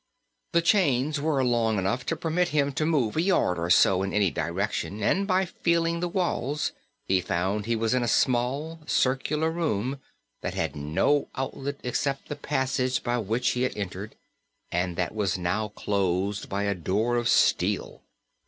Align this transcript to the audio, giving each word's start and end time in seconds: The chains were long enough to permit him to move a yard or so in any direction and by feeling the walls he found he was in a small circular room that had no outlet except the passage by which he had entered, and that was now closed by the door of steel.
The 0.53 0.63
chains 0.63 1.21
were 1.21 1.43
long 1.43 1.77
enough 1.77 2.07
to 2.07 2.15
permit 2.15 2.47
him 2.47 2.71
to 2.71 2.87
move 2.87 3.15
a 3.15 3.21
yard 3.21 3.59
or 3.59 3.69
so 3.69 4.01
in 4.01 4.13
any 4.13 4.31
direction 4.31 5.03
and 5.03 5.27
by 5.27 5.45
feeling 5.45 5.99
the 5.99 6.07
walls 6.09 6.71
he 7.07 7.21
found 7.21 7.67
he 7.67 7.75
was 7.75 7.93
in 7.93 8.01
a 8.01 8.07
small 8.07 8.79
circular 8.87 9.51
room 9.51 9.99
that 10.41 10.55
had 10.55 10.75
no 10.75 11.27
outlet 11.35 11.79
except 11.83 12.29
the 12.29 12.35
passage 12.35 13.03
by 13.03 13.19
which 13.19 13.49
he 13.49 13.61
had 13.61 13.77
entered, 13.77 14.15
and 14.71 14.95
that 14.95 15.13
was 15.13 15.37
now 15.37 15.67
closed 15.67 16.49
by 16.49 16.63
the 16.65 16.73
door 16.73 17.15
of 17.15 17.29
steel. 17.29 18.01